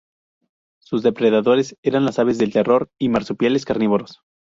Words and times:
Sus 0.79 1.03
depredadores 1.03 1.77
eran 1.83 2.05
las 2.05 2.17
aves 2.17 2.39
del 2.39 2.51
terror 2.51 2.89
y 2.99 3.09
marsupiales 3.09 3.65
carnívoros. 3.65 4.21